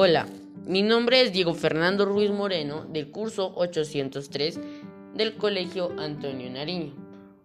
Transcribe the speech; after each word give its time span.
Hola, 0.00 0.28
mi 0.64 0.82
nombre 0.82 1.22
es 1.22 1.32
Diego 1.32 1.54
Fernando 1.54 2.04
Ruiz 2.04 2.30
Moreno 2.30 2.84
del 2.84 3.10
curso 3.10 3.52
803 3.56 4.60
del 5.16 5.34
Colegio 5.34 5.90
Antonio 5.98 6.48
Nariño. 6.48 6.92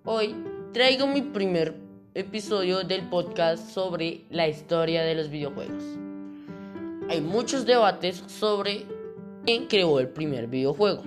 Hoy 0.06 0.36
traigo 0.72 1.08
mi 1.08 1.24
primer 1.24 1.74
episodio 2.14 2.84
del 2.84 3.10
podcast 3.10 3.72
sobre 3.72 4.26
la 4.30 4.48
historia 4.48 5.02
de 5.02 5.16
los 5.16 5.32
videojuegos. 5.32 5.84
Hay 7.10 7.22
muchos 7.22 7.66
debates 7.66 8.24
sobre 8.28 8.86
quién 9.46 9.66
creó 9.66 10.00
el 10.00 10.10
primer 10.10 10.46
videojuego. 10.46 11.02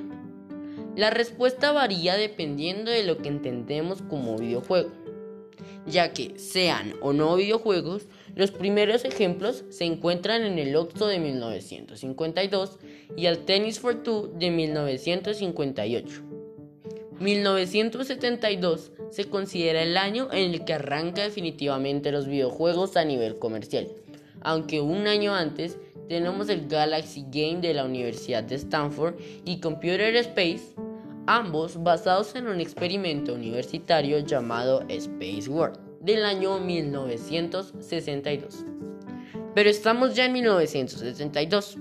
La 0.96 1.10
respuesta 1.10 1.70
varía 1.70 2.16
dependiendo 2.16 2.90
de 2.90 3.04
lo 3.04 3.18
que 3.18 3.28
entendemos 3.28 4.02
como 4.02 4.36
videojuego 4.36 4.90
ya 5.86 6.12
que 6.12 6.38
sean 6.38 6.94
o 7.00 7.12
no 7.12 7.36
videojuegos, 7.36 8.06
los 8.36 8.50
primeros 8.50 9.06
ejemplos 9.06 9.64
se 9.70 9.84
encuentran 9.84 10.44
en 10.44 10.58
el 10.58 10.76
Oxo 10.76 11.06
de 11.06 11.18
1952 11.18 12.78
y 13.16 13.26
el 13.26 13.38
Tennis 13.38 13.80
for 13.80 14.02
Two 14.02 14.30
de 14.38 14.50
1958. 14.50 16.22
1972 17.18 18.92
se 19.10 19.24
considera 19.24 19.82
el 19.82 19.96
año 19.96 20.28
en 20.32 20.52
el 20.52 20.66
que 20.66 20.74
arranca 20.74 21.22
definitivamente 21.22 22.12
los 22.12 22.26
videojuegos 22.26 22.98
a 22.98 23.06
nivel 23.06 23.38
comercial, 23.38 23.88
aunque 24.42 24.82
un 24.82 25.06
año 25.06 25.34
antes 25.34 25.78
tenemos 26.06 26.50
el 26.50 26.68
Galaxy 26.68 27.22
Game 27.30 27.62
de 27.62 27.72
la 27.72 27.86
Universidad 27.86 28.44
de 28.44 28.56
Stanford 28.56 29.14
y 29.46 29.60
Computer 29.60 30.14
Space 30.14 30.74
ambos 31.26 31.82
basados 31.82 32.34
en 32.34 32.48
un 32.48 32.60
experimento 32.60 33.32
universitario 33.32 34.18
llamado 34.18 34.84
Space 34.88 35.48
World 35.48 35.86
del 36.06 36.24
año 36.24 36.58
1962. 36.60 38.64
Pero 39.54 39.68
estamos 39.68 40.14
ya 40.14 40.24
en 40.26 40.32
1962, 40.34 41.78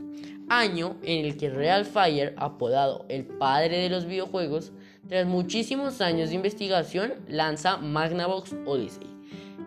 año 0.49 0.95
en 1.03 1.25
el 1.25 1.37
que 1.37 1.51
Real 1.51 1.85
Fire, 1.85 2.33
apodado 2.37 3.05
el 3.07 3.25
padre 3.25 3.77
de 3.77 3.89
los 3.89 4.05
videojuegos, 4.05 4.71
tras 5.07 5.27
muchísimos 5.27 6.01
años 6.01 6.29
de 6.29 6.35
investigación, 6.35 7.13
lanza 7.27 7.77
Magnavox 7.77 8.55
Odyssey, 8.65 9.07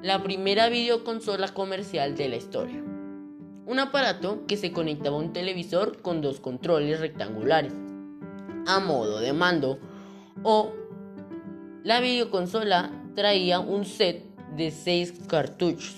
la 0.03 0.23
primera 0.23 0.69
videoconsola 0.69 1.49
comercial 1.55 2.17
de 2.17 2.29
la 2.29 2.37
historia. 2.37 2.83
Un 3.67 3.79
aparato 3.79 4.45
que 4.47 4.57
se 4.57 4.73
conectaba 4.73 5.17
a 5.17 5.21
un 5.21 5.33
televisor 5.33 6.03
con 6.03 6.21
dos 6.21 6.41
controles 6.41 7.01
rectangulares 7.01 7.73
a 8.67 8.81
modo 8.81 9.21
de 9.21 9.33
mando 9.33 9.79
o 10.43 10.73
la 11.85 12.01
videoconsola 12.01 12.91
traía 13.15 13.61
un 13.61 13.85
set 13.85 14.28
de 14.59 14.71
6 14.71 15.15
cartuchos. 15.27 15.97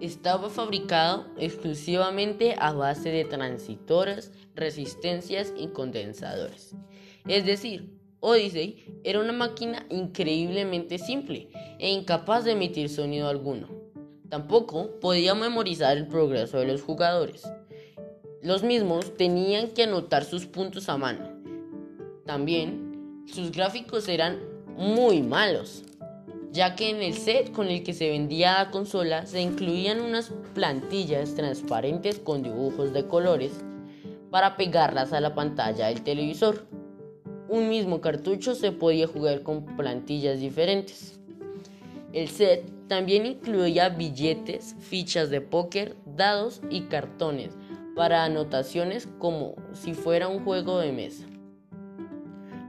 Estaba 0.00 0.50
fabricado 0.50 1.26
exclusivamente 1.36 2.56
a 2.58 2.72
base 2.72 3.10
de 3.10 3.24
transistores, 3.24 4.32
resistencias 4.56 5.52
y 5.56 5.68
condensadores. 5.68 6.74
Es 7.28 7.46
decir, 7.46 7.96
Odyssey 8.18 9.00
era 9.04 9.20
una 9.20 9.32
máquina 9.32 9.86
increíblemente 9.90 10.98
simple 10.98 11.50
e 11.78 11.92
incapaz 11.92 12.44
de 12.44 12.52
emitir 12.52 12.88
sonido 12.88 13.28
alguno. 13.28 13.68
Tampoco 14.28 14.98
podía 14.98 15.36
memorizar 15.36 15.96
el 15.96 16.08
progreso 16.08 16.58
de 16.58 16.66
los 16.66 16.82
jugadores. 16.82 17.48
Los 18.42 18.64
mismos 18.64 19.16
tenían 19.16 19.68
que 19.68 19.84
anotar 19.84 20.24
sus 20.24 20.46
puntos 20.46 20.88
a 20.88 20.96
mano 20.96 21.38
también, 22.28 23.24
sus 23.26 23.50
gráficos 23.50 24.06
eran 24.06 24.38
muy 24.76 25.22
malos, 25.22 25.82
ya 26.52 26.74
que 26.74 26.90
en 26.90 27.02
el 27.02 27.14
set 27.14 27.52
con 27.52 27.68
el 27.68 27.82
que 27.82 27.92
se 27.92 28.10
vendía 28.10 28.64
la 28.64 28.70
consola 28.70 29.26
se 29.26 29.40
incluían 29.40 30.00
unas 30.00 30.32
plantillas 30.54 31.34
transparentes 31.34 32.18
con 32.18 32.42
dibujos 32.42 32.92
de 32.92 33.06
colores 33.06 33.52
para 34.30 34.56
pegarlas 34.56 35.12
a 35.12 35.20
la 35.20 35.34
pantalla 35.34 35.88
del 35.88 36.02
televisor. 36.02 36.66
Un 37.48 37.68
mismo 37.68 38.00
cartucho 38.00 38.54
se 38.54 38.72
podía 38.72 39.06
jugar 39.06 39.42
con 39.42 39.64
plantillas 39.64 40.40
diferentes. 40.40 41.18
El 42.12 42.28
set 42.28 42.64
también 42.88 43.26
incluía 43.26 43.90
billetes, 43.90 44.74
fichas 44.80 45.30
de 45.30 45.40
póker, 45.40 45.96
dados 46.06 46.60
y 46.70 46.82
cartones 46.82 47.54
para 47.94 48.24
anotaciones 48.24 49.08
como 49.18 49.56
si 49.72 49.92
fuera 49.92 50.28
un 50.28 50.44
juego 50.44 50.78
de 50.78 50.92
mesa. 50.92 51.26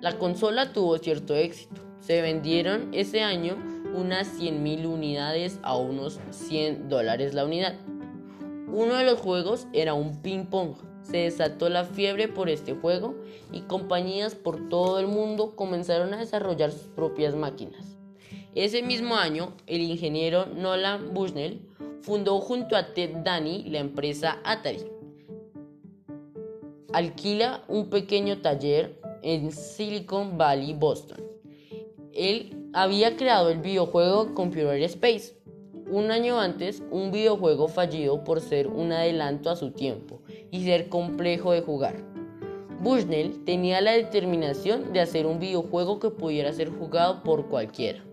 La 0.01 0.17
consola 0.17 0.73
tuvo 0.73 0.97
cierto 0.97 1.35
éxito. 1.35 1.81
Se 1.99 2.21
vendieron 2.21 2.89
ese 2.93 3.21
año 3.21 3.57
unas 3.93 4.39
100.000 4.39 4.85
unidades 4.87 5.59
a 5.63 5.75
unos 5.75 6.19
100 6.31 6.89
dólares 6.89 7.33
la 7.33 7.45
unidad. 7.45 7.75
Uno 8.71 8.95
de 8.95 9.03
los 9.03 9.19
juegos 9.19 9.67
era 9.73 9.93
un 9.93 10.21
ping 10.21 10.45
pong. 10.45 10.75
Se 11.01 11.17
desató 11.17 11.69
la 11.69 11.85
fiebre 11.85 12.27
por 12.27 12.49
este 12.49 12.73
juego 12.73 13.15
y 13.51 13.61
compañías 13.61 14.35
por 14.35 14.69
todo 14.69 14.99
el 14.99 15.07
mundo 15.07 15.55
comenzaron 15.55 16.13
a 16.13 16.17
desarrollar 16.17 16.71
sus 16.71 16.87
propias 16.89 17.35
máquinas. 17.35 17.97
Ese 18.53 18.83
mismo 18.83 19.15
año, 19.15 19.53
el 19.67 19.81
ingeniero 19.81 20.45
Nolan 20.45 21.13
Bushnell 21.13 21.61
fundó 22.01 22.39
junto 22.39 22.75
a 22.75 22.93
Ted 22.93 23.17
Danny 23.23 23.63
la 23.63 23.79
empresa 23.79 24.39
Atari. 24.43 24.85
Alquila 26.93 27.63
un 27.67 27.89
pequeño 27.89 28.39
taller 28.39 28.99
en 29.21 29.51
Silicon 29.51 30.37
Valley, 30.37 30.73
Boston. 30.73 31.21
Él 32.13 32.58
había 32.73 33.15
creado 33.15 33.49
el 33.49 33.59
videojuego 33.59 34.33
Computer 34.35 34.81
Space. 34.83 35.35
Un 35.89 36.11
año 36.11 36.39
antes, 36.39 36.83
un 36.91 37.11
videojuego 37.11 37.67
fallido 37.67 38.23
por 38.23 38.41
ser 38.41 38.67
un 38.67 38.91
adelanto 38.91 39.49
a 39.49 39.55
su 39.55 39.71
tiempo 39.71 40.21
y 40.51 40.63
ser 40.63 40.87
complejo 40.89 41.51
de 41.51 41.61
jugar. 41.61 41.95
Bushnell 42.81 43.43
tenía 43.43 43.81
la 43.81 43.93
determinación 43.93 44.93
de 44.93 45.01
hacer 45.01 45.25
un 45.25 45.39
videojuego 45.39 45.99
que 45.99 46.11
pudiera 46.11 46.53
ser 46.53 46.69
jugado 46.69 47.23
por 47.23 47.47
cualquiera. 47.47 48.03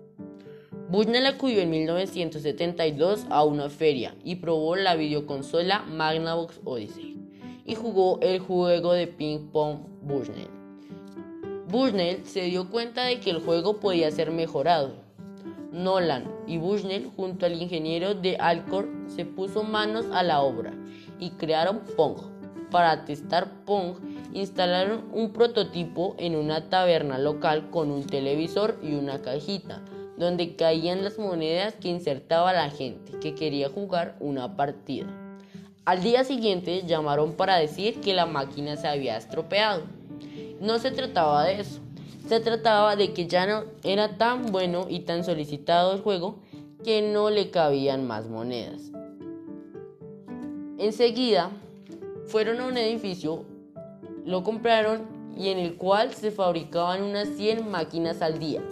Bushnell 0.88 1.26
acudió 1.26 1.60
en 1.60 1.70
1972 1.70 3.26
a 3.28 3.44
una 3.44 3.68
feria 3.68 4.14
y 4.24 4.36
probó 4.36 4.76
la 4.76 4.96
videoconsola 4.96 5.82
Magnavox 5.82 6.60
Odyssey 6.64 7.16
y 7.64 7.74
jugó 7.74 8.18
el 8.22 8.38
juego 8.38 8.92
de 8.92 9.06
ping 9.06 9.50
pong 9.50 9.80
Bushnell. 10.02 10.55
Bushnell 11.68 12.24
se 12.24 12.42
dio 12.42 12.70
cuenta 12.70 13.06
de 13.06 13.18
que 13.18 13.30
el 13.30 13.40
juego 13.40 13.80
podía 13.80 14.08
ser 14.12 14.30
mejorado. 14.30 14.92
Nolan 15.72 16.24
y 16.46 16.58
Bushnell 16.58 17.10
junto 17.16 17.44
al 17.44 17.60
ingeniero 17.60 18.14
de 18.14 18.36
Alcor 18.36 18.88
se 19.08 19.24
puso 19.24 19.64
manos 19.64 20.06
a 20.12 20.22
la 20.22 20.42
obra 20.42 20.72
y 21.18 21.30
crearon 21.30 21.80
Pong. 21.96 22.18
Para 22.70 23.04
testar 23.04 23.64
Pong 23.64 23.96
instalaron 24.32 25.06
un 25.12 25.32
prototipo 25.32 26.14
en 26.18 26.36
una 26.36 26.68
taberna 26.68 27.18
local 27.18 27.68
con 27.70 27.90
un 27.90 28.06
televisor 28.06 28.78
y 28.80 28.94
una 28.94 29.20
cajita 29.20 29.82
donde 30.16 30.54
caían 30.54 31.02
las 31.02 31.18
monedas 31.18 31.74
que 31.74 31.88
insertaba 31.88 32.52
la 32.52 32.70
gente 32.70 33.18
que 33.18 33.34
quería 33.34 33.68
jugar 33.70 34.14
una 34.20 34.56
partida. 34.56 35.08
Al 35.84 36.00
día 36.00 36.22
siguiente 36.22 36.84
llamaron 36.86 37.32
para 37.32 37.56
decir 37.56 38.00
que 38.00 38.14
la 38.14 38.26
máquina 38.26 38.76
se 38.76 38.86
había 38.86 39.16
estropeado 39.16 39.82
no 40.60 40.78
se 40.78 40.90
trataba 40.90 41.44
de 41.44 41.60
eso. 41.60 41.80
Se 42.28 42.40
trataba 42.40 42.96
de 42.96 43.12
que 43.12 43.26
ya 43.26 43.46
no 43.46 43.64
era 43.84 44.18
tan 44.18 44.46
bueno 44.46 44.86
y 44.88 45.00
tan 45.00 45.24
solicitado 45.24 45.92
el 45.92 46.00
juego 46.00 46.36
que 46.84 47.02
no 47.02 47.30
le 47.30 47.50
cabían 47.50 48.06
más 48.06 48.28
monedas. 48.28 48.90
Enseguida 50.78 51.50
fueron 52.26 52.60
a 52.60 52.66
un 52.66 52.76
edificio, 52.76 53.44
lo 54.24 54.42
compraron 54.42 55.02
y 55.36 55.50
en 55.50 55.58
el 55.58 55.76
cual 55.76 56.12
se 56.14 56.30
fabricaban 56.30 57.02
unas 57.02 57.28
100 57.28 57.70
máquinas 57.70 58.22
al 58.22 58.38
día. 58.38 58.62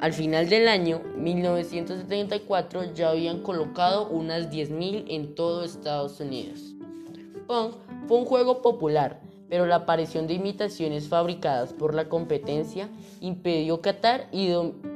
Al 0.00 0.12
final 0.12 0.48
del 0.48 0.66
año 0.66 1.00
1974 1.16 2.94
ya 2.94 3.10
habían 3.10 3.40
colocado 3.42 4.08
unas 4.08 4.50
10.000 4.50 5.04
en 5.08 5.34
todo 5.34 5.62
Estados 5.62 6.18
Unidos. 6.20 6.74
Pong 7.46 7.72
fue 8.08 8.18
un 8.18 8.24
juego 8.24 8.62
popular 8.62 9.20
pero 9.52 9.66
la 9.66 9.74
aparición 9.76 10.26
de 10.26 10.32
imitaciones 10.32 11.08
fabricadas 11.08 11.74
por 11.74 11.94
la 11.94 12.08
competencia 12.08 12.88
impidió 13.20 13.82
Qatar 13.82 14.26
y 14.32 14.48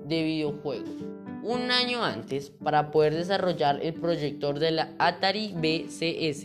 de 0.05 0.23
videojuegos. 0.23 1.11
Un 1.43 1.71
año 1.71 2.03
antes, 2.03 2.51
para 2.51 2.91
poder 2.91 3.15
desarrollar 3.15 3.79
el 3.81 3.95
proyector 3.95 4.59
de 4.59 4.69
la 4.69 4.93
Atari 4.99 5.53
BCS 5.55 6.43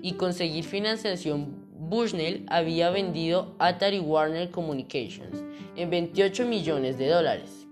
y 0.00 0.12
conseguir 0.16 0.64
financiación, 0.64 1.66
Bushnell 1.76 2.46
había 2.48 2.90
vendido 2.90 3.56
Atari 3.58 3.98
Warner 3.98 4.50
Communications 4.50 5.42
en 5.74 5.90
28 5.90 6.46
millones 6.46 6.98
de 6.98 7.08
dólares. 7.08 7.66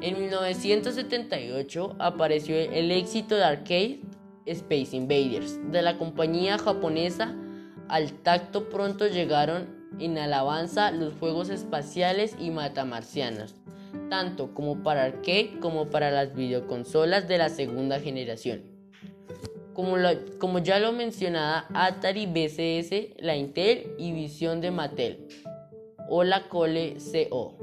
En 0.00 0.18
1978 0.18 1.96
apareció 1.98 2.56
el 2.56 2.90
éxito 2.90 3.34
de 3.36 3.44
arcade 3.44 4.00
Space 4.46 4.96
Invaders 4.96 5.58
de 5.70 5.82
la 5.82 5.98
compañía 5.98 6.56
japonesa. 6.56 7.34
Al 7.88 8.12
tacto 8.12 8.70
pronto 8.70 9.06
llegaron 9.06 9.66
en 9.98 10.16
alabanza 10.16 10.92
los 10.92 11.12
juegos 11.14 11.50
espaciales 11.50 12.36
y 12.38 12.50
matamarcianos, 12.50 13.54
tanto 14.08 14.54
como 14.54 14.82
para 14.82 15.04
arcade 15.04 15.58
como 15.60 15.90
para 15.90 16.10
las 16.10 16.34
videoconsolas 16.34 17.28
de 17.28 17.38
la 17.38 17.48
segunda 17.48 18.00
generación. 18.00 18.62
Como, 19.74 19.96
como 20.38 20.58
ya 20.58 20.78
lo 20.78 20.92
mencionaba 20.92 21.66
Atari 21.72 22.26
BCS, 22.26 23.22
la 23.22 23.36
Intel 23.36 23.94
y 23.98 24.12
Visión 24.12 24.60
de 24.60 24.70
Mattel 24.70 25.28
o 26.08 26.24
la 26.24 26.48
Cole 26.48 26.96
CO. 27.12 27.56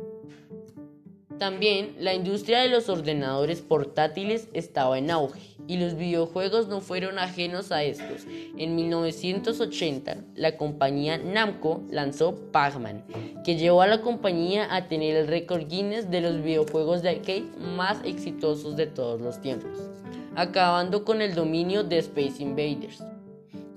También 1.37 1.95
la 1.99 2.13
industria 2.13 2.61
de 2.61 2.69
los 2.69 2.87
ordenadores 2.87 3.61
portátiles 3.61 4.47
estaba 4.53 4.97
en 4.97 5.11
auge 5.11 5.54
y 5.67 5.77
los 5.77 5.95
videojuegos 5.95 6.67
no 6.67 6.81
fueron 6.81 7.19
ajenos 7.19 7.71
a 7.71 7.83
estos. 7.83 8.25
En 8.57 8.75
1980, 8.75 10.17
la 10.35 10.57
compañía 10.57 11.17
Namco 11.17 11.83
lanzó 11.89 12.35
Pac-Man, 12.51 13.03
que 13.43 13.55
llevó 13.55 13.81
a 13.81 13.87
la 13.87 14.01
compañía 14.01 14.73
a 14.73 14.87
tener 14.87 15.15
el 15.15 15.27
récord 15.27 15.67
Guinness 15.67 16.09
de 16.09 16.21
los 16.21 16.41
videojuegos 16.41 17.01
de 17.01 17.09
arcade 17.09 17.45
más 17.75 17.97
exitosos 18.03 18.75
de 18.75 18.87
todos 18.87 19.21
los 19.21 19.41
tiempos, 19.41 19.89
acabando 20.35 21.03
con 21.03 21.21
el 21.21 21.35
dominio 21.35 21.83
de 21.83 21.99
Space 21.99 22.41
Invaders. 22.41 23.03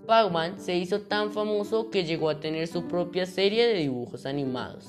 Pac-Man 0.06 0.58
se 0.58 0.76
hizo 0.76 1.02
tan 1.02 1.32
famoso 1.32 1.91
que 1.91 2.05
llegó 2.05 2.31
a 2.31 2.41
tener 2.41 2.67
su 2.67 2.88
propia 2.88 3.26
serie 3.26 3.67
de 3.67 3.75
dibujos 3.75 4.25
animados. 4.25 4.87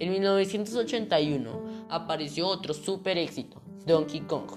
En 0.00 0.10
1981 0.10 1.86
apareció 1.88 2.48
otro 2.48 2.74
super 2.74 3.16
éxito, 3.16 3.62
Donkey 3.86 4.22
Kong, 4.22 4.50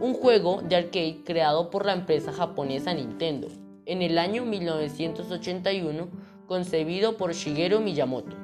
un 0.00 0.14
juego 0.14 0.62
de 0.62 0.76
arcade 0.76 1.20
creado 1.24 1.70
por 1.70 1.84
la 1.84 1.92
empresa 1.92 2.32
japonesa 2.32 2.94
Nintendo 2.94 3.48
en 3.84 4.00
el 4.00 4.18
año 4.18 4.46
1981, 4.46 6.08
concebido 6.46 7.16
por 7.16 7.34
Shigeru 7.34 7.80
Miyamoto, 7.80 8.36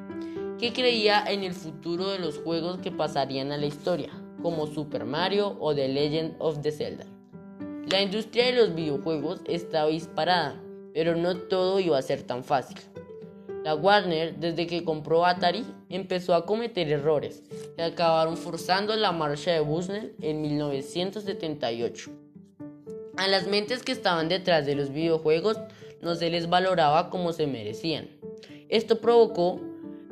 que 0.58 0.72
creía 0.72 1.24
en 1.26 1.44
el 1.44 1.54
futuro 1.54 2.10
de 2.10 2.18
los 2.18 2.38
juegos 2.38 2.78
que 2.78 2.92
pasarían 2.92 3.52
a 3.52 3.56
la 3.56 3.66
historia, 3.66 4.10
como 4.42 4.66
Super 4.66 5.04
Mario 5.04 5.56
o 5.58 5.74
The 5.74 5.88
Legend 5.88 6.34
of 6.40 6.60
the 6.60 6.72
Zelda. 6.72 7.06
La 7.90 8.02
industria 8.02 8.46
de 8.46 8.52
los 8.52 8.74
videojuegos 8.74 9.40
estaba 9.46 9.88
disparada, 9.88 10.60
pero 10.92 11.16
no 11.16 11.36
todo 11.36 11.80
iba 11.80 11.96
a 11.96 12.02
ser 12.02 12.22
tan 12.22 12.44
fácil. 12.44 12.76
La 13.66 13.74
Warner, 13.74 14.36
desde 14.36 14.68
que 14.68 14.84
compró 14.84 15.26
Atari, 15.26 15.64
empezó 15.88 16.36
a 16.36 16.46
cometer 16.46 16.88
errores 16.88 17.42
que 17.74 17.82
acabaron 17.82 18.36
forzando 18.36 18.94
la 18.94 19.10
marcha 19.10 19.50
de 19.50 19.58
Bushnell 19.58 20.14
en 20.22 20.40
1978. 20.40 22.12
A 23.16 23.26
las 23.26 23.48
mentes 23.48 23.82
que 23.82 23.90
estaban 23.90 24.28
detrás 24.28 24.66
de 24.66 24.76
los 24.76 24.92
videojuegos 24.92 25.58
no 26.00 26.14
se 26.14 26.30
les 26.30 26.48
valoraba 26.48 27.10
como 27.10 27.32
se 27.32 27.48
merecían. 27.48 28.08
Esto 28.68 29.00
provocó 29.00 29.60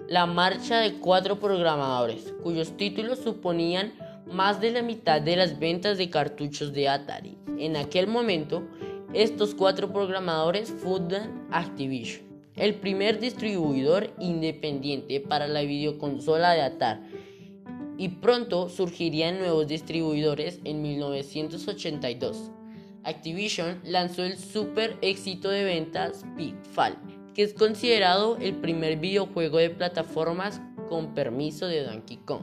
la 0.08 0.26
marcha 0.26 0.80
de 0.80 0.94
cuatro 0.94 1.38
programadores, 1.38 2.34
cuyos 2.42 2.76
títulos 2.76 3.20
suponían 3.20 3.92
más 4.26 4.60
de 4.60 4.72
la 4.72 4.82
mitad 4.82 5.20
de 5.22 5.36
las 5.36 5.60
ventas 5.60 5.96
de 5.96 6.10
cartuchos 6.10 6.72
de 6.72 6.88
Atari. 6.88 7.38
En 7.56 7.76
aquel 7.76 8.08
momento, 8.08 8.64
estos 9.12 9.54
cuatro 9.54 9.92
programadores 9.92 10.72
fundan 10.72 11.46
Activision 11.52 12.33
el 12.56 12.74
primer 12.74 13.18
distribuidor 13.18 14.10
independiente 14.18 15.20
para 15.20 15.48
la 15.48 15.62
videoconsola 15.62 16.52
de 16.52 16.62
Atari. 16.62 17.00
Y 17.96 18.08
pronto 18.08 18.68
surgirían 18.68 19.38
nuevos 19.38 19.68
distribuidores 19.68 20.60
en 20.64 20.82
1982. 20.82 22.50
Activision 23.04 23.80
lanzó 23.84 24.24
el 24.24 24.38
super 24.38 24.96
éxito 25.00 25.50
de 25.50 25.64
ventas 25.64 26.24
Pitfall, 26.36 26.96
que 27.34 27.42
es 27.42 27.54
considerado 27.54 28.36
el 28.38 28.54
primer 28.54 28.98
videojuego 28.98 29.58
de 29.58 29.70
plataformas 29.70 30.60
con 30.88 31.14
permiso 31.14 31.66
de 31.66 31.84
Donkey 31.84 32.16
Kong. 32.24 32.42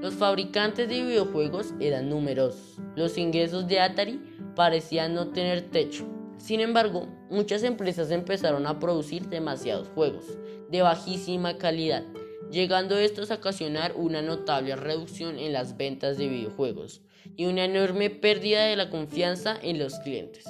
Los 0.00 0.14
fabricantes 0.14 0.88
de 0.88 1.02
videojuegos 1.02 1.74
eran 1.80 2.08
numerosos. 2.08 2.78
Los 2.96 3.16
ingresos 3.18 3.68
de 3.68 3.80
Atari 3.80 4.20
parecían 4.56 5.14
no 5.14 5.28
tener 5.28 5.62
techo 5.70 6.17
sin 6.38 6.60
embargo, 6.60 7.06
muchas 7.30 7.62
empresas 7.62 8.10
empezaron 8.10 8.66
a 8.66 8.78
producir 8.78 9.28
demasiados 9.28 9.88
juegos 9.88 10.24
de 10.70 10.82
bajísima 10.82 11.58
calidad, 11.58 12.04
llegando 12.50 12.96
estos 12.96 13.30
a 13.30 13.36
ocasionar 13.36 13.92
una 13.96 14.22
notable 14.22 14.76
reducción 14.76 15.38
en 15.38 15.52
las 15.52 15.76
ventas 15.76 16.16
de 16.16 16.28
videojuegos 16.28 17.02
y 17.36 17.46
una 17.46 17.64
enorme 17.64 18.10
pérdida 18.10 18.64
de 18.64 18.76
la 18.76 18.90
confianza 18.90 19.58
en 19.62 19.78
los 19.78 19.98
clientes. 20.00 20.44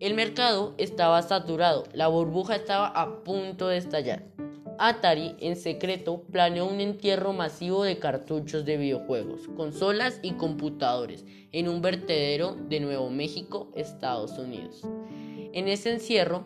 El 0.00 0.14
mercado 0.14 0.74
estaba 0.78 1.22
saturado, 1.22 1.84
la 1.92 2.08
burbuja 2.08 2.56
estaba 2.56 2.88
a 2.88 3.22
punto 3.24 3.68
de 3.68 3.78
estallar. 3.78 4.24
Atari 4.78 5.36
en 5.38 5.56
secreto 5.56 6.22
planeó 6.32 6.66
un 6.66 6.80
entierro 6.80 7.32
masivo 7.32 7.84
de 7.84 7.98
cartuchos 7.98 8.64
de 8.64 8.76
videojuegos, 8.78 9.48
consolas 9.56 10.18
y 10.22 10.32
computadores 10.32 11.24
en 11.52 11.68
un 11.68 11.82
vertedero 11.82 12.56
de 12.68 12.80
Nuevo 12.80 13.10
México, 13.10 13.70
Estados 13.76 14.38
Unidos. 14.38 14.82
En 15.52 15.68
ese 15.68 15.92
encierro 15.92 16.44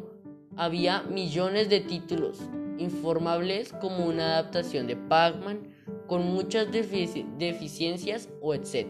había 0.57 1.03
millones 1.03 1.69
de 1.69 1.79
títulos 1.79 2.41
informables 2.79 3.73
como 3.81 4.05
una 4.05 4.33
adaptación 4.33 4.89
de 4.89 4.97
Pac-Man 4.97 5.61
con 6.09 6.27
muchas 6.27 6.67
deficiencias 6.73 8.29
o 8.41 8.53
etc. 8.53 8.89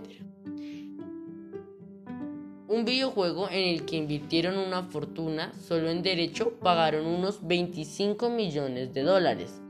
Un 2.67 2.87
videojuego 2.87 3.51
en 3.51 3.69
el 3.69 3.85
que 3.85 3.97
invirtieron 3.97 4.57
una 4.57 4.85
fortuna, 4.85 5.53
solo 5.61 5.91
en 5.91 6.03
derecho 6.03 6.55
pagaron 6.61 7.07
unos 7.07 7.47
25 7.47 8.31
millones 8.31 8.95
de 8.95 9.03
dólares. 9.03 9.61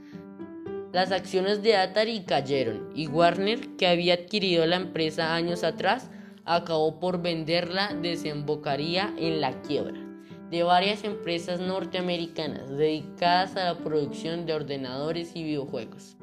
Las 0.92 1.10
acciones 1.10 1.62
de 1.62 1.76
Atari 1.76 2.20
cayeron 2.20 2.90
y 2.94 3.08
Warner, 3.08 3.76
que 3.76 3.88
había 3.88 4.14
adquirido 4.14 4.64
la 4.64 4.76
empresa 4.76 5.34
años 5.34 5.64
atrás, 5.64 6.08
acabó 6.44 7.00
por 7.00 7.20
venderla, 7.20 7.92
desembocaría 8.00 9.12
en 9.18 9.40
la 9.40 9.60
quiebra 9.62 10.05
de 10.50 10.62
varias 10.62 11.04
empresas 11.04 11.60
norteamericanas 11.60 12.70
dedicadas 12.76 13.56
a 13.56 13.64
la 13.64 13.78
producción 13.78 14.46
de 14.46 14.54
ordenadores 14.54 15.34
y 15.34 15.42
videojuegos. 15.42 16.16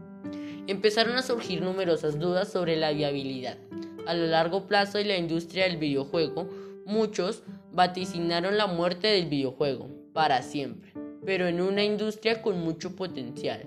Empezaron 0.67 1.15
a 1.17 1.21
surgir 1.21 1.61
numerosas 1.61 2.19
dudas 2.19 2.51
sobre 2.51 2.77
la 2.77 2.91
viabilidad. 2.91 3.57
A 4.05 4.13
lo 4.13 4.27
largo 4.27 4.67
plazo 4.67 4.97
de 4.97 5.05
la 5.05 5.17
industria 5.17 5.65
del 5.65 5.77
videojuego, 5.77 6.49
muchos 6.85 7.43
vaticinaron 7.71 8.57
la 8.57 8.67
muerte 8.67 9.07
del 9.07 9.25
videojuego 9.25 9.89
para 10.13 10.41
siempre, 10.41 10.93
pero 11.25 11.47
en 11.47 11.61
una 11.61 11.83
industria 11.83 12.41
con 12.41 12.59
mucho 12.59 12.95
potencial 12.95 13.63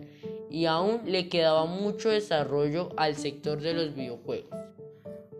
y 0.50 0.66
aún 0.66 1.02
le 1.04 1.28
quedaba 1.28 1.66
mucho 1.66 2.08
desarrollo 2.08 2.90
al 2.96 3.16
sector 3.16 3.60
de 3.60 3.74
los 3.74 3.94
videojuegos 3.94 4.66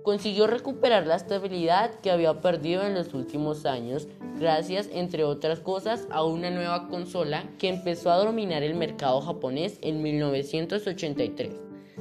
consiguió 0.06 0.46
recuperar 0.46 1.04
la 1.04 1.16
estabilidad 1.16 1.96
que 1.96 2.12
había 2.12 2.40
perdido 2.40 2.86
en 2.86 2.94
los 2.94 3.12
últimos 3.12 3.66
años 3.66 4.06
gracias, 4.38 4.88
entre 4.92 5.24
otras 5.24 5.60
cosas, 5.60 6.06
a 6.10 6.24
una 6.24 6.50
nueva 6.50 6.88
consola 6.88 7.44
que 7.58 7.68
empezó 7.68 8.10
a 8.10 8.16
dominar 8.16 8.62
el 8.62 8.74
mercado 8.74 9.20
japonés 9.20 9.78
en 9.82 10.02
1983. 10.02 11.52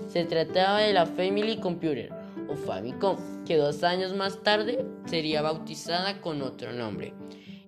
Se 0.08 0.26
trataba 0.26 0.80
de 0.80 0.94
la 0.94 1.06
Family 1.06 1.58
Computer 1.58 2.12
o 2.50 2.56
Famicom, 2.56 3.18
que 3.46 3.58
dos 3.58 3.84
años 3.84 4.14
más 4.14 4.44
tarde 4.44 4.86
sería 5.06 5.42
bautizada 5.42 6.22
con 6.22 6.42
otro 6.42 6.74
nombre. 6.74 7.14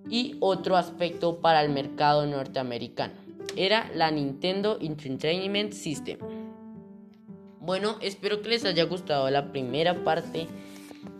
Y 0.09 0.37
otro 0.39 0.77
aspecto 0.77 1.39
para 1.41 1.61
el 1.61 1.69
mercado 1.69 2.25
norteamericano 2.25 3.13
era 3.55 3.89
la 3.93 4.11
Nintendo 4.11 4.77
Entertainment 4.79 5.73
System. 5.73 6.19
Bueno, 7.59 7.97
espero 8.01 8.41
que 8.41 8.49
les 8.49 8.63
haya 8.65 8.83
gustado 8.83 9.29
la 9.29 9.51
primera 9.51 10.03
parte 10.03 10.47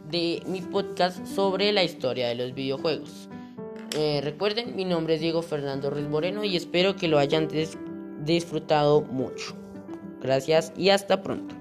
de 0.10 0.42
mi 0.48 0.62
podcast 0.62 1.26
sobre 1.26 1.74
la 1.74 1.84
historia 1.84 2.30
de 2.30 2.36
los 2.36 2.54
videojuegos. 2.54 3.28
Eh, 4.00 4.22
recuerden, 4.24 4.76
mi 4.76 4.86
nombre 4.86 5.16
es 5.16 5.22
Diego 5.22 5.42
Fernando 5.42 5.90
Ruiz 5.90 6.08
Moreno 6.08 6.44
y 6.44 6.56
espero 6.56 6.96
que 6.96 7.08
lo 7.08 7.18
hayan 7.18 7.48
disfrutado 8.24 9.02
mucho. 9.02 9.56
Gracias 10.22 10.72
y 10.78 10.90
hasta 10.90 11.24
pronto. 11.24 11.57